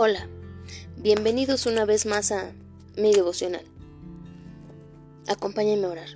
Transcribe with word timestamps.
Hola, 0.00 0.28
bienvenidos 0.96 1.66
una 1.66 1.84
vez 1.84 2.06
más 2.06 2.30
a 2.30 2.52
mi 2.96 3.12
devocional. 3.12 3.64
Acompáñenme 5.26 5.86
a 5.86 5.90
orar. 5.90 6.08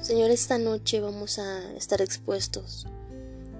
Señor, 0.00 0.30
esta 0.30 0.58
noche 0.58 1.00
vamos 1.00 1.40
a 1.40 1.72
estar 1.74 2.00
expuestos 2.00 2.86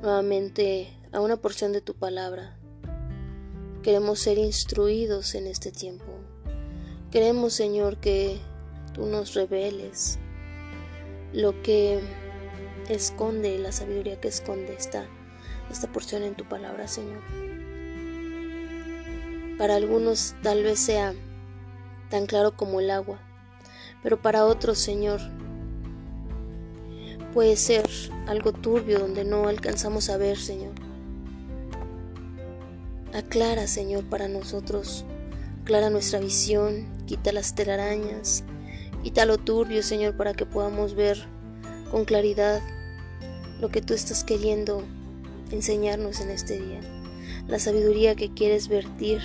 nuevamente 0.03 0.97
a 1.11 1.21
una 1.21 1.37
porción 1.37 1.73
de 1.73 1.81
tu 1.81 1.95
palabra. 1.95 2.57
Queremos 3.83 4.21
ser 4.21 4.39
instruidos 4.39 5.35
en 5.35 5.49
este 5.49 5.73
tiempo. 5.73 6.07
Queremos, 7.11 7.55
Señor, 7.55 7.97
que 7.97 8.39
tú 8.95 9.07
nos 9.07 9.35
reveles 9.35 10.21
lo 11.33 11.61
que 11.65 11.99
esconde, 12.89 13.59
la 13.59 13.73
sabiduría 13.73 14.21
que 14.21 14.29
esconde 14.29 14.75
esta, 14.75 15.09
esta 15.73 15.91
porción 15.91 16.23
en 16.23 16.37
tu 16.37 16.49
palabra, 16.49 16.87
Señor. 16.87 17.21
Para 19.63 19.77
algunos 19.77 20.35
tal 20.43 20.65
vez 20.65 20.81
sea 20.81 21.15
tan 22.11 22.27
claro 22.27 22.57
como 22.57 22.81
el 22.81 22.91
agua, 22.91 23.21
pero 24.03 24.21
para 24.21 24.45
otros, 24.45 24.77
Señor, 24.77 25.21
puede 27.33 27.55
ser 27.55 27.89
algo 28.27 28.53
turbio 28.53 28.99
donde 28.99 29.25
no 29.25 29.47
alcanzamos 29.47 30.11
a 30.11 30.17
ver, 30.17 30.37
Señor. 30.37 30.73
Aclara, 33.15 33.69
Señor, 33.69 34.03
para 34.03 34.27
nosotros, 34.27 35.05
aclara 35.63 35.91
nuestra 35.91 36.19
visión, 36.19 36.89
quita 37.07 37.31
las 37.31 37.55
telarañas, 37.55 38.43
quita 39.05 39.27
lo 39.27 39.39
turbio, 39.39 39.85
Señor, 39.85 40.17
para 40.17 40.35
que 40.35 40.45
podamos 40.45 40.97
ver 40.97 41.25
con 41.93 42.05
claridad 42.05 42.61
lo 43.61 43.69
que 43.69 43.81
tú 43.81 43.95
estás 43.95 44.25
queriendo 44.25 44.83
enseñarnos 45.53 46.21
en 46.21 46.31
este 46.31 46.61
día, 46.61 46.81
la 47.47 47.61
sabiduría 47.61 48.17
que 48.17 48.35
quieres 48.35 48.67
vertir 48.67 49.23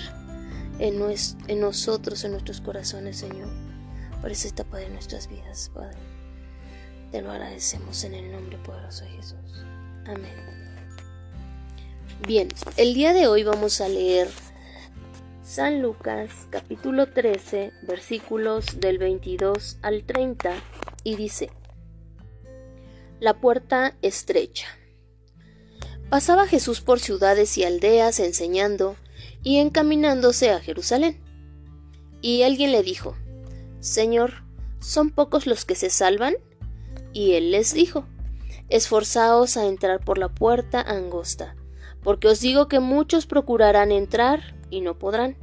en, 0.78 1.02
en 1.48 1.60
nosotros, 1.60 2.24
en 2.24 2.32
nuestros 2.32 2.60
corazones, 2.60 3.18
Señor, 3.18 3.48
por 4.20 4.30
esta 4.30 4.48
etapa 4.48 4.78
de 4.78 4.90
nuestras 4.90 5.28
vidas, 5.28 5.70
Padre. 5.74 5.98
Te 7.10 7.22
lo 7.22 7.30
agradecemos 7.30 8.04
en 8.04 8.14
el 8.14 8.30
nombre 8.30 8.58
poderoso 8.58 9.04
de 9.04 9.10
Jesús. 9.10 9.64
Amén. 10.06 10.58
Bien, 12.26 12.48
el 12.76 12.94
día 12.94 13.12
de 13.12 13.28
hoy 13.28 13.44
vamos 13.44 13.80
a 13.80 13.88
leer 13.88 14.28
San 15.42 15.80
Lucas 15.80 16.30
capítulo 16.50 17.10
13 17.10 17.72
versículos 17.82 18.80
del 18.80 18.98
22 18.98 19.78
al 19.80 20.04
30 20.04 20.52
y 21.04 21.16
dice, 21.16 21.50
La 23.20 23.40
puerta 23.40 23.94
estrecha. 24.02 24.66
Pasaba 26.10 26.46
Jesús 26.46 26.80
por 26.80 27.00
ciudades 27.00 27.56
y 27.56 27.64
aldeas 27.64 28.20
enseñando 28.20 28.96
y 29.42 29.58
encaminándose 29.58 30.50
a 30.50 30.60
Jerusalén. 30.60 31.20
Y 32.20 32.42
alguien 32.42 32.72
le 32.72 32.82
dijo, 32.82 33.16
Señor, 33.80 34.42
¿son 34.80 35.10
pocos 35.10 35.46
los 35.46 35.64
que 35.64 35.74
se 35.74 35.90
salvan? 35.90 36.34
Y 37.12 37.32
él 37.32 37.52
les 37.52 37.72
dijo, 37.74 38.04
Esforzaos 38.68 39.56
a 39.56 39.66
entrar 39.66 40.04
por 40.04 40.18
la 40.18 40.28
puerta 40.28 40.80
angosta, 40.80 41.56
porque 42.02 42.28
os 42.28 42.40
digo 42.40 42.68
que 42.68 42.80
muchos 42.80 43.26
procurarán 43.26 43.92
entrar 43.92 44.56
y 44.68 44.82
no 44.82 44.98
podrán. 44.98 45.36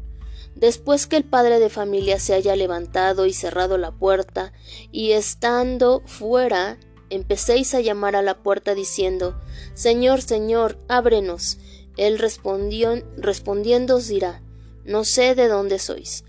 Después 0.55 1.07
que 1.07 1.17
el 1.17 1.23
padre 1.23 1.59
de 1.59 1.69
familia 1.69 2.19
se 2.19 2.33
haya 2.33 2.55
levantado 2.55 3.25
y 3.25 3.33
cerrado 3.33 3.77
la 3.77 3.91
puerta, 3.91 4.53
y 4.91 5.11
estando 5.11 6.01
fuera, 6.05 6.77
empecéis 7.09 7.73
a 7.73 7.81
llamar 7.81 8.15
a 8.15 8.21
la 8.21 8.37
puerta 8.37 8.75
diciendo, 8.75 9.41
Señor, 9.73 10.21
Señor, 10.21 10.77
ábrenos. 10.87 11.57
Él 11.97 12.19
respondió, 12.19 13.03
respondiendo 13.17 13.95
os 13.97 14.07
dirá, 14.07 14.41
No 14.83 15.03
sé 15.03 15.35
de 15.35 15.47
dónde 15.47 15.79
sois. 15.79 16.23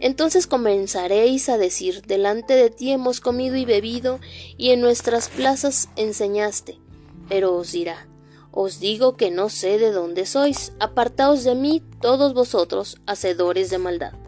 Entonces 0.00 0.46
comenzaréis 0.46 1.48
a 1.48 1.58
decir, 1.58 2.02
Delante 2.02 2.54
de 2.54 2.70
ti 2.70 2.92
hemos 2.92 3.20
comido 3.20 3.56
y 3.56 3.64
bebido, 3.64 4.20
y 4.56 4.70
en 4.70 4.80
nuestras 4.80 5.28
plazas 5.28 5.88
enseñaste. 5.96 6.78
Pero 7.28 7.56
os 7.56 7.72
dirá, 7.72 8.08
Os 8.50 8.80
digo 8.80 9.16
que 9.16 9.30
no 9.30 9.48
sé 9.48 9.78
de 9.78 9.92
dónde 9.92 10.24
sois, 10.26 10.72
apartaos 10.80 11.44
de 11.44 11.54
mí 11.54 11.82
todos 12.00 12.34
vosotros, 12.34 12.96
hacedores 13.06 13.70
de 13.70 13.78
maldad. 13.78 14.27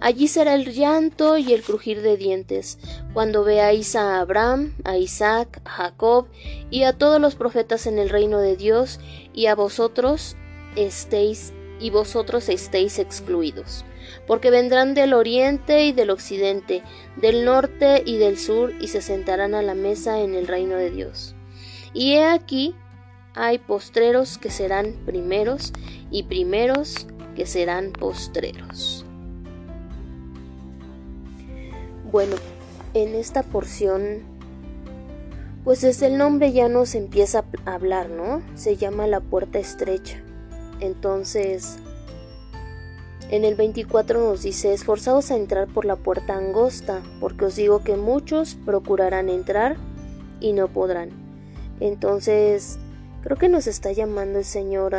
Allí 0.00 0.28
será 0.28 0.54
el 0.54 0.72
llanto 0.72 1.36
y 1.36 1.52
el 1.52 1.62
crujir 1.62 2.00
de 2.00 2.16
dientes, 2.16 2.78
cuando 3.12 3.44
veáis 3.44 3.94
a 3.96 4.18
Abraham, 4.18 4.74
a 4.84 4.96
Isaac, 4.96 5.60
a 5.66 5.70
Jacob 5.70 6.26
y 6.70 6.84
a 6.84 6.94
todos 6.94 7.20
los 7.20 7.34
profetas 7.34 7.86
en 7.86 7.98
el 7.98 8.08
reino 8.08 8.38
de 8.38 8.56
Dios, 8.56 8.98
y 9.34 9.46
a 9.46 9.54
vosotros 9.54 10.36
estéis 10.74 11.52
y 11.80 11.90
vosotros 11.90 12.48
estéis 12.48 12.98
excluidos, 12.98 13.84
porque 14.26 14.50
vendrán 14.50 14.94
del 14.94 15.12
oriente 15.12 15.84
y 15.84 15.92
del 15.92 16.10
occidente, 16.10 16.82
del 17.16 17.44
norte 17.44 18.02
y 18.04 18.16
del 18.16 18.38
sur, 18.38 18.72
y 18.80 18.88
se 18.88 19.02
sentarán 19.02 19.54
a 19.54 19.62
la 19.62 19.74
mesa 19.74 20.20
en 20.20 20.34
el 20.34 20.46
reino 20.46 20.76
de 20.76 20.90
Dios. 20.90 21.34
Y 21.92 22.14
he 22.14 22.24
aquí 22.24 22.74
hay 23.34 23.58
postreros 23.58 24.38
que 24.38 24.50
serán 24.50 24.94
primeros, 25.06 25.72
y 26.10 26.24
primeros 26.24 27.06
que 27.36 27.46
serán 27.46 27.92
postreros. 27.92 28.99
Bueno, 32.10 32.34
en 32.92 33.14
esta 33.14 33.44
porción, 33.44 34.22
pues 35.62 35.80
desde 35.80 36.06
el 36.06 36.18
nombre 36.18 36.52
ya 36.52 36.68
nos 36.68 36.96
empieza 36.96 37.44
a 37.66 37.74
hablar, 37.74 38.10
¿no? 38.10 38.42
Se 38.56 38.76
llama 38.76 39.06
la 39.06 39.20
puerta 39.20 39.60
estrecha. 39.60 40.20
Entonces, 40.80 41.78
en 43.30 43.44
el 43.44 43.54
24 43.54 44.18
nos 44.18 44.42
dice, 44.42 44.72
esforzados 44.72 45.30
a 45.30 45.36
entrar 45.36 45.68
por 45.68 45.84
la 45.84 45.94
puerta 45.94 46.34
angosta, 46.34 47.00
porque 47.20 47.44
os 47.44 47.54
digo 47.54 47.84
que 47.84 47.94
muchos 47.96 48.56
procurarán 48.56 49.28
entrar 49.28 49.76
y 50.40 50.52
no 50.52 50.66
podrán. 50.66 51.10
Entonces, 51.78 52.80
creo 53.22 53.36
que 53.36 53.48
nos 53.48 53.68
está 53.68 53.92
llamando 53.92 54.40
el 54.40 54.44
Señor 54.44 54.96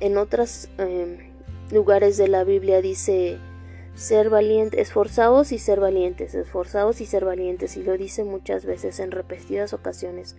en 0.00 0.18
otros 0.18 0.68
eh, 0.76 1.32
lugares 1.70 2.18
de 2.18 2.28
la 2.28 2.44
Biblia 2.44 2.82
dice, 2.82 3.38
ser 3.94 4.30
valientes, 4.30 4.80
esforzados 4.80 5.52
y 5.52 5.58
ser 5.58 5.80
valientes, 5.80 6.34
esforzados 6.34 7.00
y 7.00 7.06
ser 7.06 7.24
valientes, 7.24 7.76
y 7.76 7.82
lo 7.82 7.96
dice 7.96 8.24
muchas 8.24 8.64
veces 8.64 9.00
en 9.00 9.10
repetidas 9.10 9.72
ocasiones. 9.72 10.36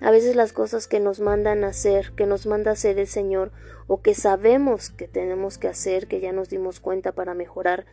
A 0.00 0.10
veces 0.10 0.36
las 0.36 0.52
cosas 0.52 0.86
que 0.88 1.00
nos 1.00 1.20
mandan 1.20 1.64
a 1.64 1.68
hacer, 1.68 2.12
que 2.12 2.26
nos 2.26 2.46
manda 2.46 2.70
hacer 2.70 2.98
el 2.98 3.06
Señor, 3.06 3.52
o 3.86 4.02
que 4.02 4.14
sabemos 4.14 4.90
que 4.90 5.08
tenemos 5.08 5.58
que 5.58 5.68
hacer, 5.68 6.06
que 6.06 6.20
ya 6.20 6.32
nos 6.32 6.48
dimos 6.48 6.80
cuenta 6.80 7.12
para 7.12 7.34
mejorar 7.34 7.86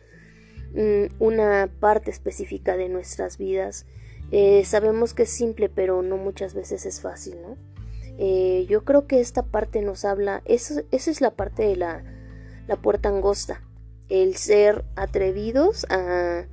mm, 0.74 1.14
una 1.18 1.70
parte 1.80 2.10
específica 2.10 2.76
de 2.76 2.88
nuestras 2.88 3.38
vidas, 3.38 3.86
eh, 4.32 4.64
sabemos 4.64 5.14
que 5.14 5.24
es 5.24 5.30
simple, 5.30 5.68
pero 5.68 6.02
no 6.02 6.16
muchas 6.16 6.54
veces 6.54 6.86
es 6.86 7.00
fácil, 7.00 7.40
¿no? 7.42 7.56
Eh, 8.16 8.66
yo 8.68 8.84
creo 8.84 9.06
que 9.06 9.20
esta 9.20 9.42
parte 9.42 9.82
nos 9.82 10.04
habla, 10.04 10.42
esa 10.44 10.82
es 10.90 11.20
la 11.20 11.32
parte 11.32 11.64
de 11.64 11.76
la, 11.76 12.04
la 12.66 12.76
puerta 12.76 13.08
angosta, 13.08 13.62
el 14.08 14.36
ser 14.36 14.84
atrevidos 14.96 15.86
a, 15.90 16.46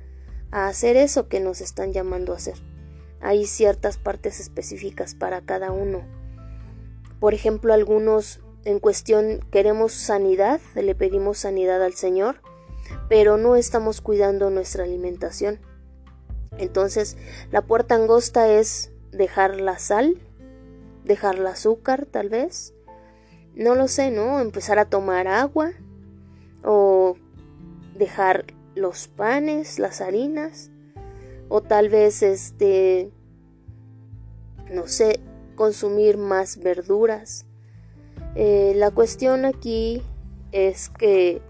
hacer 0.50 0.96
eso 0.96 1.28
que 1.28 1.40
nos 1.40 1.60
están 1.60 1.92
llamando 1.92 2.32
a 2.32 2.36
hacer. 2.36 2.56
Hay 3.20 3.46
ciertas 3.46 3.96
partes 3.96 4.38
específicas 4.40 5.14
para 5.14 5.40
cada 5.40 5.72
uno. 5.72 6.06
Por 7.20 7.32
ejemplo, 7.32 7.72
algunos 7.72 8.40
en 8.64 8.78
cuestión 8.78 9.40
queremos 9.50 9.92
sanidad, 9.92 10.60
le 10.74 10.94
pedimos 10.94 11.38
sanidad 11.38 11.82
al 11.82 11.94
Señor, 11.94 12.42
pero 13.08 13.36
no 13.38 13.56
estamos 13.56 14.00
cuidando 14.00 14.50
nuestra 14.50 14.84
alimentación. 14.84 15.60
Entonces, 16.58 17.16
la 17.50 17.62
puerta 17.62 17.94
angosta 17.94 18.48
es 18.48 18.90
dejar 19.10 19.60
la 19.60 19.78
sal, 19.78 20.18
dejar 21.04 21.36
el 21.36 21.46
azúcar 21.46 22.06
tal 22.06 22.28
vez, 22.28 22.74
no 23.54 23.74
lo 23.74 23.88
sé, 23.88 24.10
¿no? 24.10 24.40
Empezar 24.40 24.78
a 24.78 24.86
tomar 24.86 25.28
agua 25.28 25.72
o 26.64 27.16
dejar 28.02 28.46
los 28.74 29.06
panes, 29.06 29.78
las 29.78 30.00
harinas, 30.00 30.70
o 31.48 31.60
tal 31.60 31.88
vez 31.88 32.22
este, 32.22 33.12
no 34.70 34.88
sé, 34.88 35.20
consumir 35.54 36.16
más 36.16 36.58
verduras. 36.58 37.46
Eh, 38.34 38.72
la 38.74 38.90
cuestión 38.90 39.44
aquí 39.44 40.02
es 40.50 40.88
que 40.88 41.40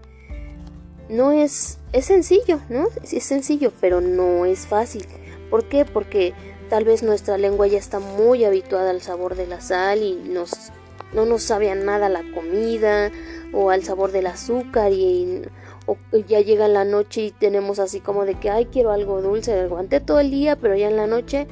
no 1.09 1.31
es, 1.31 1.79
es 1.91 2.05
sencillo, 2.05 2.59
¿no? 2.69 2.87
Es 3.01 3.23
sencillo, 3.23 3.71
pero 3.81 3.99
no 3.99 4.45
es 4.45 4.67
fácil. 4.67 5.07
¿Por 5.49 5.67
qué? 5.67 5.85
Porque 5.85 6.33
tal 6.69 6.83
vez 6.83 7.01
nuestra 7.01 7.39
lengua 7.39 7.65
ya 7.65 7.79
está 7.79 7.99
muy 7.99 8.45
habituada 8.45 8.91
al 8.91 9.01
sabor 9.01 9.35
de 9.35 9.47
la 9.47 9.59
sal 9.59 10.03
y 10.03 10.15
nos, 10.15 10.71
no 11.13 11.25
nos 11.25 11.41
sabe 11.41 11.71
a 11.71 11.75
nada 11.75 12.09
la 12.09 12.23
comida 12.33 13.11
o 13.53 13.69
al 13.69 13.83
sabor 13.83 14.11
del 14.11 14.27
azúcar 14.27 14.91
y 14.91 15.43
o 15.85 15.97
ya 16.27 16.39
llega 16.39 16.67
la 16.67 16.85
noche 16.85 17.25
y 17.25 17.31
tenemos 17.31 17.79
así 17.79 17.99
como 17.99 18.25
de 18.25 18.35
que, 18.35 18.49
ay, 18.49 18.67
quiero 18.67 18.91
algo 18.91 19.21
dulce, 19.21 19.59
aguanté 19.59 19.99
todo 19.99 20.19
el 20.19 20.31
día, 20.31 20.55
pero 20.55 20.75
ya 20.75 20.87
en 20.87 20.95
la 20.95 21.07
noche 21.07 21.47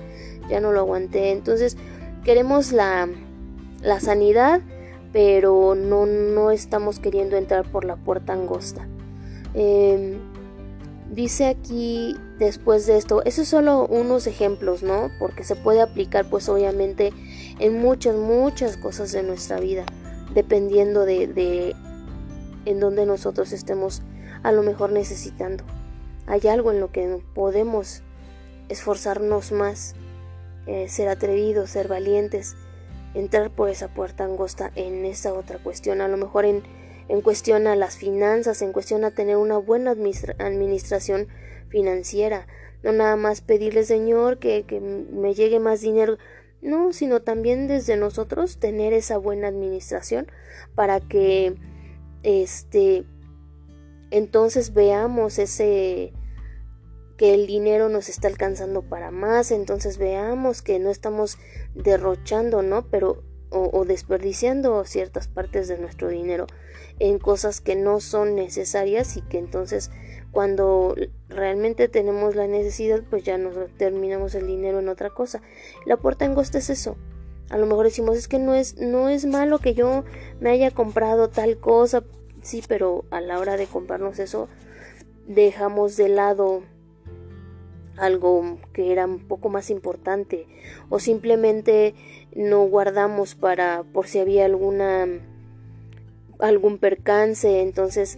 ya 0.49 0.59
no 0.59 0.71
lo 0.71 0.79
aguanté. 0.79 1.31
Entonces, 1.31 1.77
queremos 2.23 2.71
la, 2.71 3.09
la 3.81 3.99
sanidad, 3.99 4.61
pero 5.11 5.75
no, 5.75 6.05
no 6.05 6.51
estamos 6.51 6.99
queriendo 6.99 7.35
entrar 7.35 7.69
por 7.69 7.83
la 7.83 7.97
puerta 7.97 8.33
angosta. 8.33 8.87
Em, 9.53 10.19
dice 11.11 11.47
aquí 11.47 12.15
después 12.39 12.87
de 12.87 12.97
esto, 12.97 13.21
esos 13.25 13.47
son 13.47 13.65
solo 13.65 13.85
unos 13.87 14.27
ejemplos, 14.27 14.81
¿no? 14.81 15.09
Porque 15.19 15.43
se 15.43 15.55
puede 15.55 15.81
aplicar 15.81 16.29
pues 16.29 16.47
obviamente 16.47 17.13
en 17.59 17.79
muchas, 17.79 18.15
muchas 18.15 18.77
cosas 18.77 19.11
de 19.11 19.23
nuestra 19.23 19.59
vida, 19.59 19.85
dependiendo 20.33 21.05
de, 21.05 21.27
de 21.27 21.75
en 22.65 22.79
donde 22.79 23.05
nosotros 23.05 23.51
estemos 23.51 24.01
a 24.43 24.51
lo 24.51 24.63
mejor 24.63 24.91
necesitando. 24.91 25.63
Hay 26.27 26.47
algo 26.47 26.71
en 26.71 26.79
lo 26.79 26.91
que 26.91 27.21
podemos 27.33 28.03
esforzarnos 28.69 29.51
más, 29.51 29.95
eh, 30.67 30.87
ser 30.89 31.09
atrevidos, 31.09 31.71
ser 31.71 31.87
valientes, 31.87 32.55
entrar 33.13 33.51
por 33.51 33.69
esa 33.69 33.93
puerta 33.93 34.23
angosta 34.23 34.71
en 34.75 35.05
esa 35.05 35.33
otra 35.33 35.57
cuestión, 35.57 36.01
a 36.01 36.07
lo 36.07 36.17
mejor 36.17 36.45
en, 36.45 36.63
en 37.09 37.21
cuestión 37.21 37.67
a 37.67 37.75
las 37.75 37.97
finanzas, 37.97 38.61
en 38.61 38.71
cuestión 38.71 39.03
a 39.03 39.11
tener 39.11 39.37
una 39.37 39.57
buena 39.57 39.91
administración 39.91 41.27
financiera, 41.69 42.47
no 42.83 42.91
nada 42.91 43.15
más 43.15 43.41
pedirle 43.41 43.83
Señor 43.83 44.39
que, 44.39 44.63
que 44.63 44.79
me 44.79 45.33
llegue 45.33 45.59
más 45.59 45.81
dinero, 45.81 46.17
no, 46.61 46.93
sino 46.93 47.21
también 47.21 47.67
desde 47.67 47.97
nosotros 47.97 48.57
tener 48.57 48.93
esa 48.93 49.17
buena 49.17 49.47
administración 49.47 50.27
para 50.75 50.99
que 50.99 51.55
este 52.23 53.05
entonces 54.11 54.73
veamos 54.73 55.39
ese 55.39 56.13
que 57.17 57.33
el 57.33 57.45
dinero 57.45 57.87
nos 57.87 58.09
está 58.09 58.27
alcanzando 58.27 58.81
para 58.81 59.11
más, 59.11 59.51
entonces 59.51 59.97
veamos 59.97 60.61
que 60.61 60.79
no 60.79 60.89
estamos 60.89 61.37
derrochando, 61.75 62.63
¿no? 62.63 62.87
Pero 62.89 63.23
o, 63.51 63.83
desperdiciando 63.85 64.83
ciertas 64.85 65.27
partes 65.27 65.67
de 65.67 65.77
nuestro 65.77 66.07
dinero 66.07 66.47
en 66.99 67.19
cosas 67.19 67.59
que 67.59 67.75
no 67.75 67.99
son 67.99 68.33
necesarias 68.33 69.17
y 69.17 69.21
que 69.21 69.39
entonces 69.39 69.91
cuando 70.31 70.95
realmente 71.27 71.89
tenemos 71.89 72.35
la 72.35 72.47
necesidad 72.47 73.01
pues 73.09 73.23
ya 73.23 73.37
nos 73.37 73.69
terminamos 73.75 74.35
el 74.35 74.47
dinero 74.47 74.79
en 74.79 74.87
otra 74.87 75.09
cosa. 75.09 75.41
La 75.85 75.97
puerta 75.97 76.25
angosta 76.25 76.59
es 76.59 76.69
eso. 76.69 76.95
A 77.51 77.57
lo 77.57 77.65
mejor 77.65 77.85
decimos 77.85 78.17
es 78.17 78.29
que 78.29 78.39
no 78.39 78.55
es 78.55 78.77
no 78.77 79.09
es 79.09 79.25
malo 79.25 79.59
que 79.59 79.73
yo 79.73 80.05
me 80.39 80.49
haya 80.51 80.71
comprado 80.71 81.29
tal 81.29 81.57
cosa, 81.57 82.03
sí, 82.41 82.63
pero 82.65 83.03
a 83.11 83.19
la 83.19 83.39
hora 83.39 83.57
de 83.57 83.67
comprarnos 83.67 84.19
eso 84.19 84.47
dejamos 85.27 85.97
de 85.97 86.07
lado 86.07 86.63
algo 87.97 88.57
que 88.71 88.93
era 88.93 89.05
un 89.05 89.19
poco 89.19 89.49
más 89.49 89.69
importante 89.69 90.47
o 90.89 90.99
simplemente 90.99 91.93
no 92.33 92.63
guardamos 92.63 93.35
para 93.35 93.83
por 93.83 94.07
si 94.07 94.19
había 94.19 94.45
alguna 94.45 95.07
algún 96.39 96.77
percance. 96.77 97.61
Entonces 97.61 98.17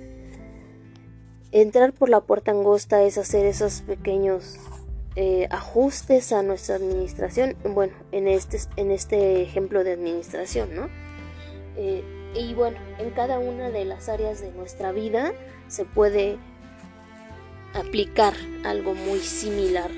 entrar 1.51 1.91
por 1.91 2.09
la 2.09 2.21
puerta 2.21 2.51
angosta 2.51 3.01
es 3.01 3.18
hacer 3.18 3.47
esos 3.47 3.81
pequeños 3.81 4.59
eh, 5.15 5.48
ajustes 5.51 6.33
a 6.33 6.42
nuestra 6.42 6.75
administración 6.75 7.56
bueno 7.63 7.94
en 8.12 8.27
este 8.27 8.60
en 8.77 8.92
este 8.92 9.42
ejemplo 9.44 9.83
de 9.83 9.94
administración 9.94 10.75
no 10.75 10.89
eh, 11.77 12.04
y 12.36 12.54
bueno 12.54 12.77
en 13.00 13.12
cada 13.12 13.39
una 13.39 13.69
de 13.69 13.86
las 13.86 14.10
áreas 14.10 14.42
de 14.42 14.51
nuestra 14.51 14.92
vida 14.92 15.33
se 15.68 15.86
puede 15.86 16.38
aplicar 17.74 18.33
algo 18.63 18.94
muy 18.94 19.19
similar. 19.19 19.92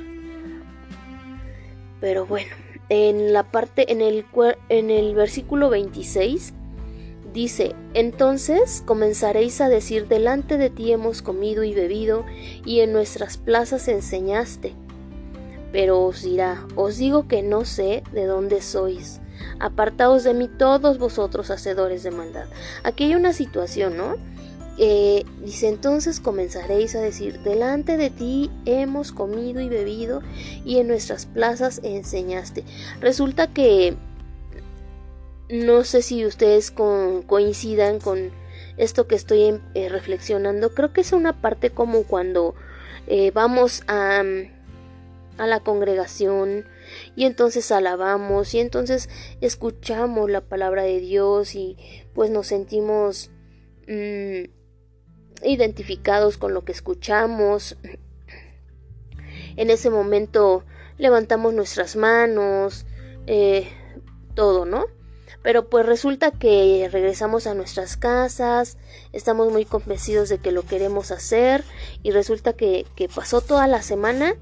Pero 1.99 2.25
bueno, 2.25 2.55
en 2.89 3.33
la 3.33 3.43
parte 3.43 3.91
en 3.91 4.01
el 4.01 4.25
en 4.69 4.89
el 4.89 5.15
versículo 5.15 5.69
26 5.69 6.53
dice, 7.33 7.75
"Entonces 7.93 8.83
comenzaréis 8.85 9.59
a 9.61 9.69
decir 9.69 10.07
delante 10.07 10.57
de 10.57 10.69
ti 10.69 10.91
hemos 10.91 11.21
comido 11.21 11.63
y 11.63 11.73
bebido 11.73 12.25
y 12.65 12.81
en 12.81 12.93
nuestras 12.93 13.37
plazas 13.37 13.87
enseñaste." 13.87 14.73
Pero 15.75 16.01
os 16.05 16.21
dirá, 16.21 16.65
"Os 16.77 16.95
digo 16.95 17.27
que 17.27 17.43
no 17.43 17.65
sé 17.65 18.01
de 18.13 18.23
dónde 18.23 18.61
sois." 18.61 19.19
Apartaos 19.59 20.23
de 20.23 20.33
mí 20.33 20.47
todos 20.47 20.99
vosotros 20.99 21.51
hacedores 21.51 22.01
de 22.01 22.11
maldad. 22.11 22.45
Aquí 22.83 23.03
hay 23.03 23.15
una 23.15 23.33
situación, 23.33 23.97
¿no? 23.97 24.15
Eh, 24.77 25.25
dice 25.43 25.67
entonces 25.67 26.21
comenzaréis 26.21 26.95
a 26.95 27.01
decir, 27.01 27.41
delante 27.41 27.97
de 27.97 28.09
ti 28.09 28.51
hemos 28.65 29.11
comido 29.11 29.59
y 29.59 29.67
bebido 29.67 30.21
y 30.63 30.77
en 30.77 30.87
nuestras 30.87 31.25
plazas 31.25 31.81
enseñaste. 31.83 32.63
Resulta 33.01 33.47
que 33.47 33.97
no 35.49 35.83
sé 35.83 36.01
si 36.01 36.25
ustedes 36.25 36.71
coincidan 36.71 37.99
con 37.99 38.31
esto 38.77 39.07
que 39.07 39.15
estoy 39.15 39.59
eh, 39.73 39.89
reflexionando. 39.89 40.73
Creo 40.73 40.93
que 40.93 41.01
es 41.01 41.11
una 41.11 41.41
parte 41.41 41.69
como 41.69 42.03
cuando 42.03 42.55
eh, 43.07 43.31
vamos 43.33 43.83
a, 43.87 44.23
a 45.37 45.47
la 45.47 45.59
congregación 45.61 46.65
y 47.15 47.25
entonces 47.25 47.71
alabamos 47.71 48.53
y 48.53 48.59
entonces 48.59 49.09
escuchamos 49.41 50.29
la 50.29 50.41
palabra 50.41 50.83
de 50.83 50.99
Dios 50.99 51.55
y 51.55 51.77
pues 52.13 52.29
nos 52.29 52.47
sentimos... 52.47 53.31
Mm, 53.87 54.55
identificados 55.43 56.37
con 56.37 56.53
lo 56.53 56.63
que 56.63 56.71
escuchamos. 56.71 57.77
En 59.55 59.69
ese 59.69 59.89
momento 59.89 60.63
levantamos 60.97 61.53
nuestras 61.53 61.95
manos, 61.95 62.85
eh, 63.27 63.69
todo, 64.33 64.65
¿no? 64.65 64.85
Pero 65.41 65.69
pues 65.69 65.85
resulta 65.85 66.31
que 66.31 66.89
regresamos 66.91 67.45
a 67.45 67.53
nuestras 67.53 67.97
casas, 67.97 68.77
estamos 69.13 69.51
muy 69.51 69.63
convencidos 69.63 70.27
de 70.29 70.39
que 70.39 70.51
lo 70.51 70.63
queremos 70.63 71.11
hacer 71.11 71.63
y 72.01 72.11
resulta 72.11 72.53
que, 72.53 72.85
que 72.95 73.07
pasó 73.07 73.41
toda 73.41 73.67
la 73.67 73.83
semana 73.83 74.35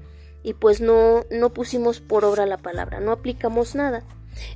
y 0.44 0.52
pues 0.52 0.80
no, 0.80 1.24
no 1.30 1.52
pusimos 1.52 2.00
por 2.00 2.24
obra 2.24 2.46
la 2.46 2.58
palabra, 2.58 3.00
no 3.00 3.10
aplicamos 3.10 3.74
nada. 3.74 4.04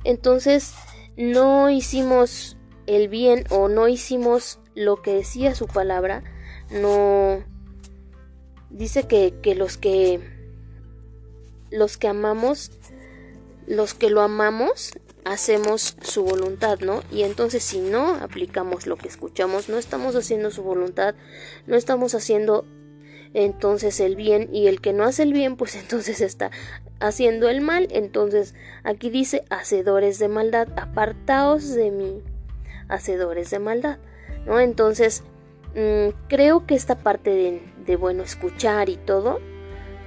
Entonces 0.05 0.73
no 1.17 1.69
hicimos 1.69 2.55
el 2.85 3.09
bien 3.09 3.43
o 3.49 3.67
no 3.67 3.87
hicimos 3.87 4.59
lo 4.75 5.01
que 5.01 5.13
decía 5.13 5.55
su 5.55 5.67
palabra, 5.67 6.23
no 6.71 7.43
dice 8.69 9.07
que, 9.07 9.33
que 9.41 9.55
los 9.55 9.77
que 9.77 10.21
los 11.71 11.97
que 11.97 12.07
amamos, 12.07 12.71
los 13.67 13.93
que 13.93 14.09
lo 14.09 14.21
amamos, 14.21 14.91
hacemos 15.25 15.95
su 16.01 16.23
voluntad, 16.23 16.79
¿no? 16.79 17.01
Y 17.11 17.23
entonces 17.23 17.63
si 17.63 17.79
no 17.79 18.15
aplicamos 18.15 18.85
lo 18.85 18.95
que 18.95 19.07
escuchamos, 19.07 19.69
no 19.69 19.77
estamos 19.77 20.15
haciendo 20.15 20.51
su 20.51 20.61
voluntad, 20.63 21.15
no 21.67 21.75
estamos 21.75 22.13
haciendo 22.15 22.65
entonces 23.33 23.99
el 23.99 24.15
bien 24.15 24.49
y 24.51 24.67
el 24.67 24.81
que 24.81 24.93
no 24.93 25.03
hace 25.03 25.23
el 25.23 25.33
bien, 25.33 25.55
pues 25.55 25.75
entonces 25.81 26.21
está 26.21 26.51
haciendo 26.99 27.49
el 27.49 27.61
mal. 27.61 27.87
Entonces 27.91 28.55
aquí 28.83 29.09
dice, 29.09 29.43
hacedores 29.49 30.19
de 30.19 30.27
maldad, 30.27 30.67
apartaos 30.77 31.73
de 31.73 31.91
mí, 31.91 32.23
hacedores 32.87 33.49
de 33.49 33.59
maldad. 33.59 33.99
¿no? 34.45 34.59
Entonces, 34.59 35.23
mm, 35.75 36.09
creo 36.27 36.65
que 36.65 36.75
esta 36.75 36.97
parte 36.97 37.29
de, 37.29 37.61
de, 37.85 37.95
bueno, 37.95 38.23
escuchar 38.23 38.89
y 38.89 38.97
todo, 38.97 39.39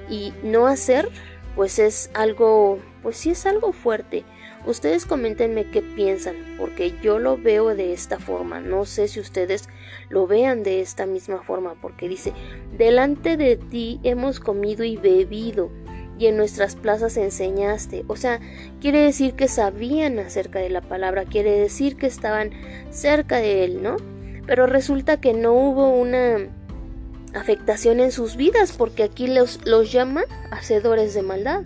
y 0.09 0.35
no 0.43 0.67
hacer, 0.67 1.09
pues 1.55 1.79
es 1.79 2.11
algo, 2.15 2.81
pues 3.03 3.17
sí 3.17 3.31
es 3.31 3.47
algo 3.47 3.73
fuerte. 3.73 4.25
Ustedes 4.67 5.07
coméntenme 5.07 5.71
qué 5.71 5.83
piensan, 5.83 6.37
porque 6.59 6.95
yo 7.03 7.19
lo 7.19 7.37
veo 7.37 7.75
de 7.75 7.93
esta 7.93 8.19
forma. 8.19 8.61
No 8.61 8.85
sé 8.85 9.09
si 9.09 9.21
ustedes 9.21 9.69
lo 10.09 10.27
vean 10.27 10.63
de 10.63 10.81
esta 10.81 11.07
misma 11.07 11.43
forma, 11.43 11.75
porque 11.81 12.09
dice, 12.09 12.33
delante 12.77 13.37
de 13.37 13.57
ti 13.57 14.01
hemos 14.03 14.41
comido 14.41 14.85
y 14.85 14.97
bebido 14.97 15.71
y 16.19 16.27
en 16.27 16.37
nuestras 16.37 16.77
plazas 16.77 17.17
enseñaste. 17.17 18.05
O 18.07 18.17
sea, 18.17 18.41
quiere 18.81 19.01
decir 19.01 19.35
que 19.35 19.49
sabían 19.49 20.19
acerca 20.19 20.61
de 20.61 20.71
la 20.71 20.81
palabra, 20.81 21.25
quiere 21.25 21.59
decir 21.59 21.97
que 21.97 22.07
estaban 22.07 22.51
cerca 22.91 23.39
de 23.39 23.65
él, 23.65 23.83
¿no? 23.83 23.97
pero 24.47 24.67
resulta 24.67 25.21
que 25.21 25.33
no 25.35 25.53
hubo 25.53 25.89
una 25.89 26.49
afectación 27.35 28.01
en 28.01 28.13
sus 28.13 28.37
vidas 28.37 28.73
porque 28.73 29.03
aquí 29.03 29.27
los, 29.27 29.61
los 29.65 29.93
llama 29.93 30.25
hacedores 30.51 31.15
de 31.15 31.23
maldad. 31.23 31.63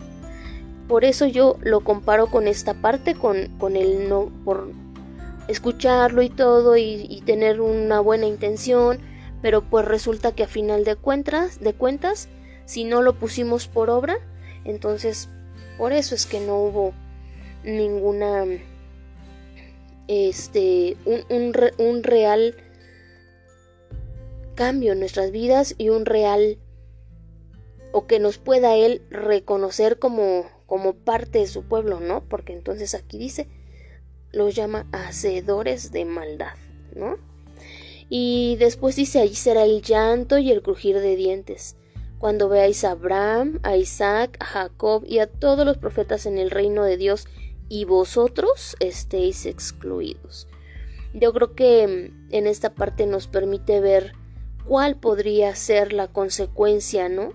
Por 0.88 1.04
eso 1.04 1.26
yo 1.26 1.56
lo 1.62 1.80
comparo 1.80 2.28
con 2.28 2.46
esta 2.46 2.74
parte, 2.74 3.14
con, 3.14 3.48
con 3.58 3.76
el 3.76 4.08
no, 4.08 4.30
por 4.44 4.70
escucharlo 5.48 6.22
y 6.22 6.30
todo 6.30 6.76
y, 6.76 7.22
tener 7.24 7.60
una 7.60 8.00
buena 8.00 8.26
intención, 8.26 8.98
pero 9.42 9.62
pues 9.62 9.84
resulta 9.84 10.32
que 10.32 10.44
a 10.44 10.48
final 10.48 10.84
de 10.84 10.96
cuentas, 10.96 11.60
de 11.60 11.74
cuentas, 11.74 12.28
si 12.64 12.84
no 12.84 13.02
lo 13.02 13.14
pusimos 13.14 13.68
por 13.68 13.90
obra, 13.90 14.18
entonces 14.64 15.28
por 15.78 15.92
eso 15.92 16.14
es 16.14 16.26
que 16.26 16.40
no 16.40 16.56
hubo 16.56 16.92
ninguna, 17.64 18.44
este, 20.08 20.96
un, 21.04 21.24
un, 21.28 21.52
un 21.78 22.02
real 22.02 22.56
cambio 24.54 24.92
en 24.92 25.00
nuestras 25.00 25.30
vidas 25.32 25.74
y 25.78 25.90
un 25.90 26.06
real 26.06 26.58
o 27.92 28.06
que 28.06 28.18
nos 28.18 28.38
pueda 28.38 28.74
él 28.74 29.02
reconocer 29.10 29.98
como 29.98 30.55
como 30.66 30.94
parte 30.94 31.38
de 31.38 31.46
su 31.46 31.64
pueblo, 31.64 32.00
¿no? 32.00 32.24
Porque 32.28 32.52
entonces 32.52 32.94
aquí 32.94 33.18
dice 33.18 33.48
los 34.32 34.54
llama 34.54 34.86
hacedores 34.92 35.92
de 35.92 36.04
maldad, 36.04 36.56
¿no? 36.94 37.16
Y 38.08 38.56
después 38.58 38.94
dice, 38.94 39.20
allí 39.20 39.34
será 39.34 39.64
el 39.64 39.82
llanto 39.82 40.38
y 40.38 40.50
el 40.50 40.62
crujir 40.62 41.00
de 41.00 41.16
dientes, 41.16 41.76
cuando 42.18 42.48
veáis 42.48 42.84
a 42.84 42.92
Abraham, 42.92 43.58
a 43.62 43.76
Isaac, 43.76 44.36
a 44.40 44.44
Jacob 44.44 45.04
y 45.06 45.18
a 45.18 45.26
todos 45.26 45.64
los 45.66 45.78
profetas 45.78 46.26
en 46.26 46.38
el 46.38 46.50
reino 46.50 46.84
de 46.84 46.96
Dios, 46.96 47.26
y 47.68 47.84
vosotros 47.84 48.76
estéis 48.78 49.46
excluidos. 49.46 50.46
Yo 51.14 51.32
creo 51.32 51.54
que 51.54 51.86
mm, 51.86 52.34
en 52.34 52.46
esta 52.46 52.74
parte 52.74 53.06
nos 53.06 53.26
permite 53.26 53.80
ver 53.80 54.12
cuál 54.66 54.96
podría 54.96 55.54
ser 55.56 55.92
la 55.92 56.08
consecuencia, 56.08 57.08
¿no? 57.08 57.32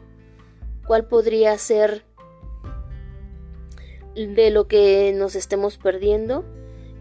¿Cuál 0.86 1.08
podría 1.08 1.58
ser 1.58 2.06
de 4.16 4.52
lo 4.52 4.68
que 4.68 5.14
nos 5.16 5.36
estemos 5.36 5.78
perdiendo? 5.78 6.44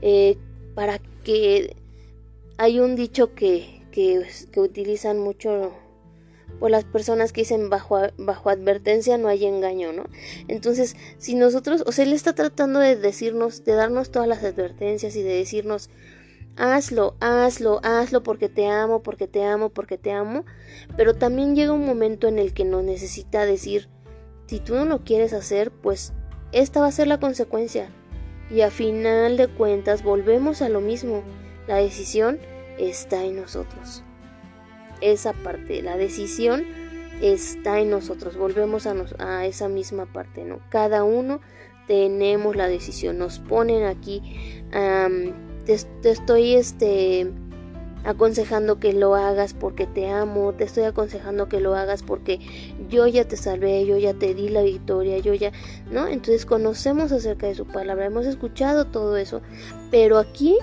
Eh, 0.03 0.37
para 0.75 0.99
que 1.25 1.77
hay 2.57 2.81
un 2.81 2.97
dicho 2.97 3.35
que, 3.35 3.83
que, 3.91 4.25
utilizan 4.57 5.19
mucho 5.19 5.75
por 6.59 6.71
las 6.71 6.85
personas 6.85 7.33
que 7.33 7.43
dicen 7.43 7.71
bajo, 7.71 7.99
bajo 8.19 8.51
advertencia 8.51 9.17
no 9.19 9.29
hay 9.29 9.47
engaño, 9.47 9.93
¿no? 9.93 10.05
Entonces, 10.49 10.97
si 11.19 11.35
nosotros, 11.35 11.85
o 11.87 11.93
sea, 11.93 12.05
él 12.05 12.13
está 12.13 12.35
tratando 12.35 12.81
de 12.81 12.97
decirnos, 12.97 13.65
de 13.65 13.75
darnos 13.75 14.11
todas 14.11 14.29
las 14.29 14.45
advertencias 14.45 15.17
y 15.17 15.23
de 15.23 15.35
decirnos, 15.35 15.91
hazlo, 16.57 17.15
hazlo, 17.21 17.81
hazlo 17.83 18.23
porque 18.23 18.49
te 18.49 18.67
amo, 18.67 19.03
porque 19.03 19.27
te 19.27 19.43
amo, 19.45 19.71
porque 19.71 19.97
te 19.97 20.13
amo, 20.13 20.45
pero 20.97 21.15
también 21.15 21.55
llega 21.57 21.73
un 21.73 21.87
momento 21.87 22.29
en 22.29 22.39
el 22.39 22.53
que 22.53 22.65
nos 22.65 22.85
necesita 22.85 23.47
decir, 23.47 23.89
si 24.47 24.61
tú 24.61 24.75
no 24.75 24.85
lo 24.85 25.05
quieres 25.05 25.33
hacer, 25.33 25.71
pues 25.71 26.13
esta 26.53 26.81
va 26.81 26.87
a 26.87 26.93
ser 26.93 27.07
la 27.07 27.21
consecuencia. 27.21 27.91
Y 28.51 28.63
a 28.63 28.71
final 28.71 29.37
de 29.37 29.49
cuentas 29.49 30.03
volvemos 30.03 30.63
a 30.63 30.69
lo 30.69 30.81
mismo. 30.81 31.23
La 31.69 31.77
decisión 31.77 32.39
está 32.79 33.25
en 33.25 33.37
nosotros. 33.37 34.03
Esa 35.01 35.33
parte, 35.33 35.83
la 35.83 35.97
decisión 35.97 36.65
está 37.21 37.79
en 37.79 37.91
nosotros. 37.91 38.37
Volvemos 38.37 38.87
a, 38.87 39.47
esa 39.47 39.69
misma 39.69 40.07
parte, 40.07 40.45
¿no? 40.45 40.61
Cada 40.69 41.05
uno 41.05 41.41
tenemos 41.87 42.57
la 42.57 42.69
decisión. 42.69 43.19
Nos 43.19 43.39
ponen 43.39 43.85
aquí. 43.85 44.63
te, 45.65 45.79
te, 46.03 46.11
estoy 46.11 46.55
este 46.55 47.31
aconsejando 48.05 48.79
que 48.79 48.93
lo 48.93 49.15
hagas 49.15 49.55
porque 49.55 49.87
te 49.87 50.09
amo, 50.09 50.53
te 50.53 50.65
estoy 50.65 50.85
aconsejando 50.85 51.49
que 51.49 51.61
lo 51.61 51.75
hagas 51.75 52.03
porque 52.03 52.41
yo 52.89 53.07
ya 53.07 53.27
te 53.27 53.37
salvé, 53.37 53.85
yo 53.87 53.99
ya 53.99 54.15
te 54.15 54.35
di 54.35 54.49
la 54.49 54.63
victoria, 54.63 55.19
yo 55.19 55.35
ya, 55.35 55.53
¿no? 55.91 56.07
Entonces 56.07 56.47
conocemos 56.47 57.13
acerca 57.13 57.47
de 57.47 57.55
su 57.55 57.67
palabra, 57.67 58.07
hemos 58.07 58.27
escuchado 58.27 58.87
todo 58.87 59.17
eso, 59.17 59.43
pero 59.91 60.19
aquí 60.19 60.57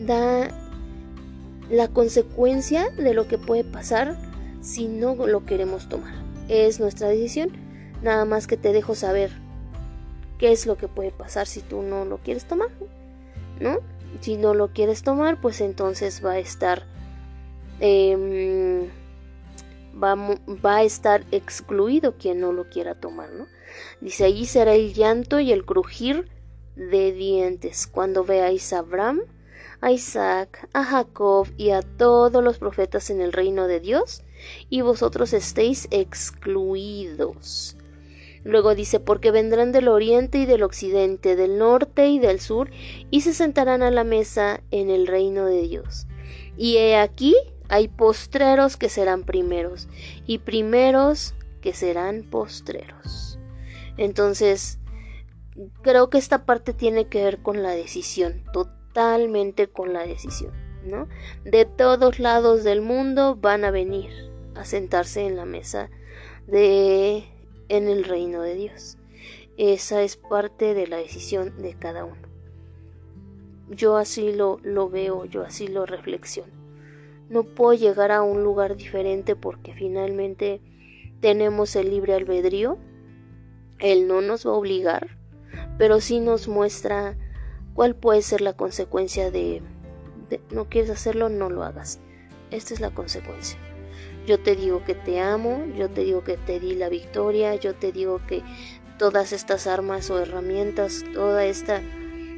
da 0.00 0.48
la 1.70 1.88
consecuencia 1.88 2.90
de 2.90 3.14
lo 3.14 3.28
que 3.28 3.38
puede 3.38 3.64
pasar 3.64 4.16
si 4.60 4.88
no 4.88 5.14
lo 5.14 5.44
queremos 5.44 5.88
tomar. 5.88 6.14
Es 6.48 6.80
nuestra 6.80 7.08
decisión, 7.08 7.50
nada 8.02 8.24
más 8.24 8.46
que 8.46 8.56
te 8.56 8.72
dejo 8.72 8.94
saber 8.94 9.30
qué 10.38 10.52
es 10.52 10.66
lo 10.66 10.76
que 10.76 10.88
puede 10.88 11.10
pasar 11.10 11.46
si 11.46 11.60
tú 11.60 11.82
no 11.82 12.04
lo 12.04 12.18
quieres 12.18 12.46
tomar, 12.46 12.68
¿no? 13.60 13.78
Si 14.20 14.36
no 14.36 14.54
lo 14.54 14.72
quieres 14.72 15.02
tomar, 15.02 15.40
pues 15.40 15.60
entonces 15.60 16.24
va 16.24 16.32
a 16.32 16.38
estar 16.38 16.86
em, 17.80 18.88
va, 19.92 20.14
va, 20.14 20.76
a 20.76 20.82
estar 20.82 21.24
excluido 21.30 22.16
quien 22.18 22.40
no 22.40 22.52
lo 22.52 22.68
quiera 22.68 22.94
tomar, 22.94 23.30
¿no? 23.32 23.46
Dice 24.00 24.24
allí 24.24 24.46
será 24.46 24.74
el 24.74 24.94
llanto 24.94 25.40
y 25.40 25.52
el 25.52 25.64
crujir 25.64 26.28
de 26.76 27.12
dientes 27.12 27.86
cuando 27.86 28.24
veáis 28.24 28.72
a 28.72 28.78
Abraham 28.78 29.22
a 29.82 29.90
Isaac, 29.90 30.68
a 30.72 30.84
Jacob 30.84 31.48
y 31.58 31.70
a 31.70 31.82
todos 31.82 32.42
los 32.42 32.58
profetas 32.58 33.10
en 33.10 33.20
el 33.20 33.32
reino 33.32 33.66
de 33.66 33.80
Dios, 33.80 34.22
y 34.70 34.80
vosotros 34.80 35.32
estéis 35.32 35.88
excluidos. 35.90 37.76
Luego 38.44 38.74
dice, 38.74 39.00
porque 39.00 39.30
vendrán 39.30 39.72
del 39.72 39.88
oriente 39.88 40.38
y 40.38 40.46
del 40.46 40.62
occidente, 40.62 41.36
del 41.36 41.58
norte 41.58 42.08
y 42.08 42.18
del 42.18 42.40
sur, 42.40 42.70
y 43.10 43.20
se 43.20 43.34
sentarán 43.34 43.82
a 43.82 43.90
la 43.90 44.04
mesa 44.04 44.62
en 44.70 44.90
el 44.90 45.06
reino 45.06 45.46
de 45.46 45.62
Dios. 45.62 46.06
Y 46.56 46.76
he 46.76 46.96
aquí 46.96 47.36
hay 47.68 47.88
postreros 47.88 48.76
que 48.76 48.88
serán 48.88 49.24
primeros, 49.24 49.88
y 50.26 50.38
primeros 50.38 51.34
que 51.60 51.72
serán 51.72 52.22
postreros. 52.22 53.38
Entonces, 53.96 54.78
creo 55.82 56.10
que 56.10 56.18
esta 56.18 56.44
parte 56.44 56.72
tiene 56.72 57.06
que 57.06 57.24
ver 57.24 57.40
con 57.40 57.62
la 57.62 57.70
decisión 57.70 58.42
totalmente 58.52 59.68
con 59.68 59.92
la 59.92 60.06
decisión, 60.06 60.52
¿no? 60.84 61.08
De 61.44 61.64
todos 61.64 62.18
lados 62.18 62.64
del 62.64 62.82
mundo 62.82 63.36
van 63.36 63.64
a 63.64 63.70
venir 63.70 64.10
a 64.54 64.64
sentarse 64.64 65.26
en 65.26 65.36
la 65.36 65.46
mesa 65.46 65.90
de 66.46 67.24
en 67.76 67.88
el 67.88 68.04
reino 68.04 68.42
de 68.42 68.54
Dios. 68.54 68.98
Esa 69.56 70.02
es 70.02 70.16
parte 70.16 70.74
de 70.74 70.86
la 70.86 70.96
decisión 70.96 71.60
de 71.60 71.74
cada 71.74 72.04
uno. 72.04 72.28
Yo 73.68 73.96
así 73.96 74.32
lo, 74.32 74.58
lo 74.62 74.88
veo, 74.88 75.24
yo 75.24 75.42
así 75.42 75.68
lo 75.68 75.86
reflexiono. 75.86 76.52
No 77.28 77.44
puedo 77.44 77.72
llegar 77.74 78.12
a 78.12 78.22
un 78.22 78.42
lugar 78.42 78.76
diferente 78.76 79.36
porque 79.36 79.74
finalmente 79.74 80.60
tenemos 81.20 81.76
el 81.76 81.90
libre 81.90 82.14
albedrío. 82.14 82.78
Él 83.78 84.06
no 84.06 84.20
nos 84.20 84.46
va 84.46 84.50
a 84.50 84.54
obligar, 84.54 85.18
pero 85.78 86.00
sí 86.00 86.20
nos 86.20 86.48
muestra 86.48 87.16
¿Cuál 87.74 87.96
puede 87.96 88.20
ser 88.20 88.42
la 88.42 88.52
consecuencia 88.52 89.30
de, 89.30 89.62
no 90.50 90.68
quieres 90.68 90.90
hacerlo, 90.90 91.30
no 91.30 91.48
lo 91.48 91.64
hagas? 91.64 92.00
Esta 92.50 92.74
es 92.74 92.80
la 92.80 92.90
consecuencia. 92.90 93.58
Yo 94.26 94.38
te 94.38 94.54
digo 94.56 94.84
que 94.84 94.94
te 94.94 95.20
amo, 95.20 95.64
yo 95.76 95.90
te 95.90 96.04
digo 96.04 96.22
que 96.22 96.36
te 96.36 96.60
di 96.60 96.74
la 96.74 96.88
victoria, 96.88 97.54
yo 97.56 97.74
te 97.74 97.92
digo 97.92 98.20
que 98.26 98.42
todas 98.98 99.32
estas 99.32 99.66
armas 99.66 100.10
o 100.10 100.20
herramientas, 100.20 101.04
toda 101.12 101.44
esta, 101.44 101.82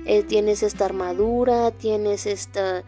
eh, 0.07 0.23
tienes 0.23 0.63
esta 0.63 0.87
armadura, 0.87 1.71
tienes 1.73 2.27
estas 2.27 2.85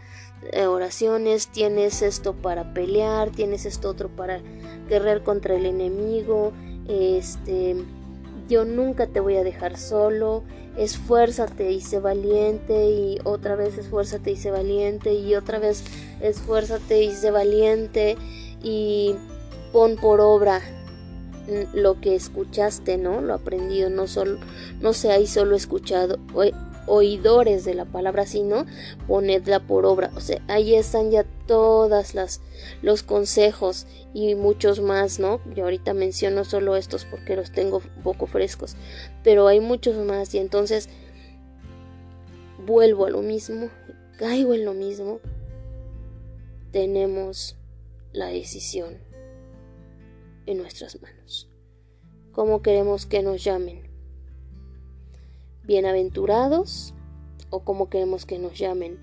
eh, 0.53 0.67
oraciones, 0.67 1.49
tienes 1.49 2.03
esto 2.03 2.35
para 2.35 2.73
pelear, 2.73 3.31
tienes 3.31 3.67
esto 3.67 3.91
otro 3.91 4.09
para 4.09 4.41
guerrear 4.89 5.23
contra 5.23 5.57
el 5.57 5.67
enemigo, 5.67 6.53
este, 6.89 7.77
yo 8.49 8.65
nunca 8.65 9.07
te 9.07 9.21
voy 9.21 9.37
a 9.37 9.45
dejar 9.45 9.77
solo, 9.77 10.45
esfuérzate 10.77 11.73
y 11.73 11.81
sé 11.81 11.99
valiente 11.99 12.91
y 12.91 13.19
otra 13.25 13.57
vez 13.57 13.77
esfuérzate 13.79 14.31
y 14.31 14.37
sé 14.37 14.51
valiente 14.51 15.15
y 15.15 15.35
otra 15.35 15.59
vez 15.59 15.83
esfuérzate 16.21 17.03
y 17.03 17.13
sé 17.13 17.31
valiente 17.31 18.17
y 18.67 19.15
pon 19.73 19.95
por 19.95 20.21
obra 20.21 20.61
lo 21.73 22.01
que 22.01 22.17
escuchaste, 22.17 22.99
¿no? 22.99 23.21
Lo 23.21 23.35
aprendido, 23.35 23.91
no 23.91 24.09
solo 24.09 24.41
no 24.81 24.93
seáis 24.93 25.31
solo 25.31 25.55
escuchado 25.55 26.19
oidores 26.89 27.65
de 27.65 27.75
la 27.75 27.85
palabra, 27.85 28.27
sino 28.27 28.67
ponedla 29.07 29.61
por 29.61 29.87
obra. 29.87 30.11
O 30.17 30.21
sea, 30.21 30.43
ahí 30.49 30.75
están 30.75 31.13
ya 31.13 31.25
todas 31.47 32.15
las 32.17 32.41
los 32.83 33.05
consejos 33.05 33.87
y 34.13 34.35
muchos 34.35 34.81
más, 34.81 35.21
¿no? 35.21 35.41
Yo 35.55 35.65
ahorita 35.65 35.95
menciono 35.95 36.45
solo 36.45 36.75
estos 36.75 37.05
porque 37.05 37.37
los 37.37 37.53
tengo 37.53 37.83
poco 38.03 38.27
frescos, 38.27 38.75
pero 39.23 39.47
hay 39.47 39.61
muchos 39.61 39.97
más 40.05 40.35
y 40.35 40.39
entonces 40.39 40.89
vuelvo 42.67 43.07
a 43.07 43.11
lo 43.11 43.23
mismo, 43.23 43.69
caigo 44.19 44.55
en 44.55 44.65
lo 44.65 44.75
mismo. 44.75 45.21
Tenemos 46.73 47.56
la 48.17 48.29
decisión 48.29 48.97
en 50.47 50.57
nuestras 50.57 51.01
manos. 51.03 51.51
¿Cómo 52.33 52.63
queremos 52.63 53.05
que 53.05 53.23
nos 53.23 53.45
llamen? 53.45 53.91
Bienaventurados 55.65 56.95
o 57.51 57.63
como 57.63 57.91
queremos 57.91 58.25
que 58.25 58.39
nos 58.39 58.59
llamen? 58.59 58.99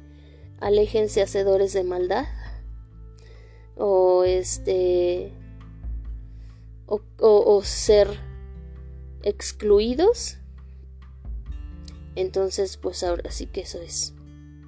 Aléjense 0.59 1.21
hacedores 1.21 1.73
de 1.73 1.83
maldad 1.83 2.25
o 3.75 4.23
este 4.23 5.31
o, 6.87 7.61
ser 7.63 8.07
excluidos 9.23 10.37
entonces 12.15 12.77
pues 12.77 13.03
ahora 13.03 13.31
sí 13.31 13.47
que 13.47 13.61
eso 13.61 13.79
es 13.79 14.13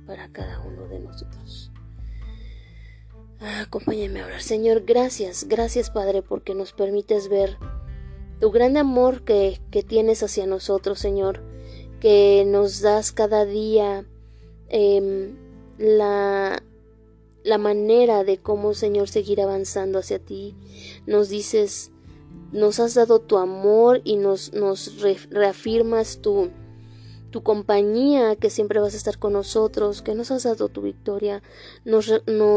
para 0.08 0.32
cada 0.32 0.62
uno 0.62 0.88
de 0.88 1.00
nosotros 1.02 1.72
acompáñenme 3.40 4.22
a 4.22 4.26
orar 4.28 4.42
Señor 4.42 4.84
gracias 4.86 5.46
gracias 5.48 5.90
Padre 5.90 6.22
porque 6.22 6.56
nos 6.56 6.74
permites 6.74 7.28
ver 7.30 7.58
tu 8.40 8.52
gran 8.52 8.78
amor 8.78 9.24
que, 9.24 9.62
que 9.72 9.84
tienes 9.84 10.24
hacia 10.24 10.46
nosotros 10.46 11.00
Señor 11.00 11.42
que 12.00 12.44
nos 12.48 12.82
das 12.82 13.12
cada 13.12 13.46
día 13.46 14.06
eh, 14.70 15.34
la 15.78 16.62
la 17.46 17.60
manera 17.60 18.24
de 18.24 18.40
cómo, 18.40 18.74
Señor, 18.74 19.08
seguir 19.08 19.40
avanzando 19.40 20.00
hacia 20.00 20.18
ti. 20.18 20.56
Nos 21.06 21.30
dices, 21.30 21.92
nos 22.52 22.80
has 22.80 22.96
dado 22.96 23.20
tu 23.20 23.38
amor 23.38 24.02
y 24.04 24.18
nos, 24.18 24.52
nos 24.54 25.00
reafirmas 25.30 26.22
tu, 26.22 26.50
tu 27.36 27.44
compañía, 27.44 28.38
que 28.38 28.50
siempre 28.50 28.80
vas 28.80 28.94
a 28.94 28.98
estar 28.98 29.20
con 29.20 29.34
nosotros, 29.34 30.02
que 30.02 30.16
nos 30.16 30.32
has 30.32 30.44
dado 30.44 30.70
tu 30.70 30.82
victoria, 30.82 31.44
nos, 31.84 32.08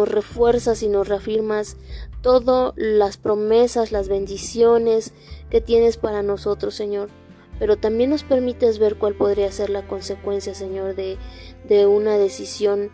refuerzas 0.09 0.85
y 0.85 0.89
nos 0.89 1.09
reafirmas 1.09 1.77
todas 2.23 2.75
las 2.77 3.17
promesas, 3.17 3.91
las 3.91 4.09
bendiciones 4.09 5.15
que 5.51 5.61
tienes 5.61 5.97
para 5.97 6.23
nosotros, 6.23 6.77
Señor. 6.77 7.09
Pero 7.59 7.77
también 7.77 8.11
nos 8.11 8.23
permites 8.23 8.79
ver 8.79 8.95
cuál 8.99 9.17
podría 9.17 9.51
ser 9.51 9.69
la 9.69 9.85
consecuencia, 9.85 10.55
Señor, 10.55 10.95
de, 10.95 11.19
de 11.69 11.87
una 11.87 12.17
decisión 12.17 12.93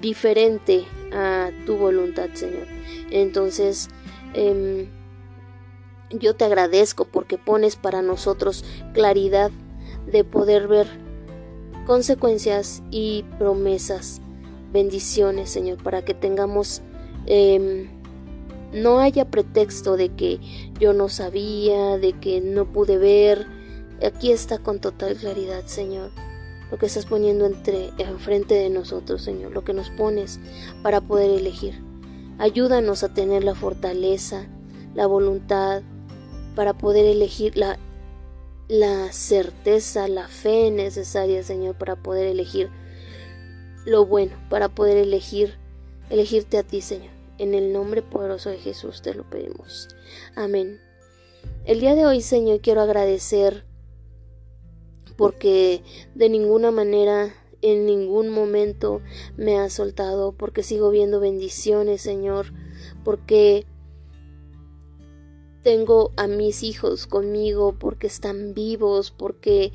diferente 0.00 0.84
a 1.12 1.50
tu 1.66 1.76
voluntad, 1.76 2.28
Señor. 2.34 2.68
Entonces, 3.10 3.88
em, 4.32 4.86
yo 6.10 6.36
te 6.36 6.44
agradezco 6.44 7.04
porque 7.04 7.36
pones 7.36 7.74
para 7.74 8.00
nosotros 8.00 8.64
claridad 8.92 9.50
de 10.06 10.24
poder 10.24 10.68
ver 10.68 10.86
consecuencias 11.86 12.82
y 12.90 13.24
promesas, 13.38 14.20
bendiciones, 14.72 15.50
Señor, 15.50 15.82
para 15.82 16.04
que 16.04 16.14
tengamos, 16.14 16.82
em, 17.26 17.88
no 18.72 18.98
haya 18.98 19.30
pretexto 19.30 19.96
de 19.96 20.08
que 20.10 20.40
yo 20.80 20.92
no 20.92 21.08
sabía, 21.08 21.98
de 21.98 22.12
que 22.14 22.40
no 22.40 22.72
pude 22.72 22.98
ver. 22.98 23.46
Aquí 24.04 24.32
está 24.32 24.58
con 24.58 24.80
total 24.80 25.16
claridad, 25.16 25.64
Señor, 25.66 26.10
lo 26.70 26.78
que 26.78 26.86
estás 26.86 27.06
poniendo 27.06 27.46
entre 27.46 27.90
enfrente 27.98 28.54
de 28.54 28.70
nosotros, 28.70 29.22
Señor, 29.22 29.52
lo 29.52 29.62
que 29.62 29.74
nos 29.74 29.90
pones 29.90 30.40
para 30.82 31.00
poder 31.00 31.30
elegir. 31.30 31.80
Ayúdanos 32.38 33.04
a 33.04 33.14
tener 33.14 33.44
la 33.44 33.54
fortaleza, 33.54 34.48
la 34.94 35.06
voluntad 35.06 35.82
para 36.56 36.72
poder 36.76 37.06
elegir 37.06 37.56
la 37.56 37.78
la 38.68 39.12
certeza, 39.12 40.08
la 40.08 40.28
fe 40.28 40.70
necesaria, 40.70 41.42
Señor, 41.42 41.76
para 41.76 41.96
poder 41.96 42.26
elegir 42.26 42.70
lo 43.84 44.06
bueno, 44.06 44.32
para 44.48 44.68
poder 44.68 44.96
elegir, 44.96 45.58
elegirte 46.10 46.58
a 46.58 46.62
ti, 46.62 46.80
Señor. 46.80 47.12
En 47.36 47.54
el 47.54 47.72
nombre 47.72 48.00
poderoso 48.00 48.50
de 48.50 48.58
Jesús 48.58 49.02
te 49.02 49.12
lo 49.12 49.28
pedimos. 49.28 49.88
Amén. 50.36 50.80
El 51.64 51.80
día 51.80 51.94
de 51.94 52.06
hoy, 52.06 52.20
Señor, 52.20 52.60
quiero 52.60 52.80
agradecer 52.80 53.64
porque 55.16 55.82
de 56.14 56.28
ninguna 56.28 56.70
manera, 56.70 57.34
en 57.62 57.86
ningún 57.86 58.30
momento 58.30 59.00
me 59.36 59.58
has 59.58 59.74
soltado, 59.74 60.32
porque 60.32 60.62
sigo 60.62 60.90
viendo 60.90 61.20
bendiciones, 61.20 62.02
Señor, 62.02 62.52
porque 63.04 63.66
tengo 65.64 66.12
a 66.16 66.28
mis 66.28 66.62
hijos 66.62 67.08
conmigo 67.08 67.74
porque 67.76 68.06
están 68.06 68.54
vivos, 68.54 69.10
porque 69.10 69.72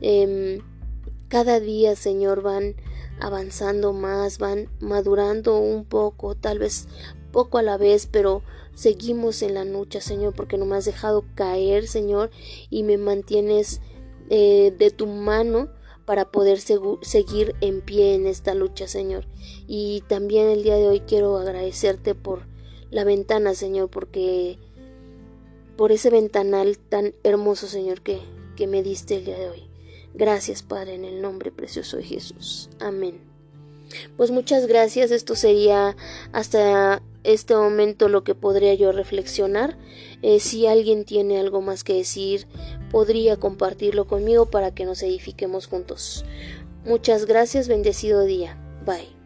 em, 0.00 0.60
cada 1.28 1.58
día, 1.58 1.96
Señor, 1.96 2.42
van 2.42 2.76
avanzando 3.20 3.92
más, 3.92 4.38
van 4.38 4.68
madurando 4.78 5.58
un 5.58 5.84
poco, 5.84 6.36
tal 6.36 6.60
vez 6.60 6.86
poco 7.32 7.58
a 7.58 7.62
la 7.62 7.78
vez, 7.78 8.06
pero 8.06 8.42
seguimos 8.74 9.42
en 9.42 9.54
la 9.54 9.64
lucha, 9.64 10.00
Señor, 10.00 10.34
porque 10.34 10.58
no 10.58 10.66
me 10.66 10.76
has 10.76 10.84
dejado 10.84 11.24
caer, 11.34 11.86
Señor, 11.86 12.30
y 12.68 12.82
me 12.82 12.98
mantienes 12.98 13.80
eh, 14.28 14.74
de 14.78 14.90
tu 14.90 15.06
mano 15.06 15.70
para 16.04 16.30
poder 16.30 16.60
seguir 16.60 17.54
en 17.60 17.80
pie 17.80 18.14
en 18.14 18.26
esta 18.26 18.54
lucha, 18.54 18.88
Señor. 18.88 19.26
Y 19.66 20.02
también 20.08 20.48
el 20.48 20.64
día 20.64 20.76
de 20.76 20.88
hoy 20.88 21.00
quiero 21.00 21.38
agradecerte 21.38 22.14
por 22.14 22.46
la 22.90 23.04
ventana, 23.04 23.54
Señor, 23.54 23.88
porque 23.90 24.58
por 25.80 25.92
ese 25.92 26.10
ventanal 26.10 26.76
tan 26.76 27.14
hermoso, 27.22 27.66
Señor, 27.66 28.02
que, 28.02 28.18
que 28.54 28.66
me 28.66 28.82
diste 28.82 29.16
el 29.16 29.24
día 29.24 29.38
de 29.38 29.48
hoy. 29.48 29.62
Gracias, 30.12 30.62
Padre, 30.62 30.92
en 30.92 31.06
el 31.06 31.22
nombre 31.22 31.50
precioso 31.50 31.96
de 31.96 32.02
Jesús. 32.02 32.68
Amén. 32.80 33.22
Pues 34.18 34.30
muchas 34.30 34.66
gracias. 34.66 35.10
Esto 35.10 35.34
sería 35.36 35.96
hasta 36.32 37.00
este 37.24 37.54
momento 37.54 38.10
lo 38.10 38.24
que 38.24 38.34
podría 38.34 38.74
yo 38.74 38.92
reflexionar. 38.92 39.78
Eh, 40.20 40.38
si 40.38 40.66
alguien 40.66 41.06
tiene 41.06 41.40
algo 41.40 41.62
más 41.62 41.82
que 41.82 41.94
decir, 41.94 42.46
podría 42.90 43.38
compartirlo 43.38 44.06
conmigo 44.06 44.50
para 44.50 44.74
que 44.74 44.84
nos 44.84 45.02
edifiquemos 45.02 45.66
juntos. 45.66 46.26
Muchas 46.84 47.24
gracias. 47.24 47.68
Bendecido 47.68 48.24
día. 48.24 48.62
Bye. 48.84 49.19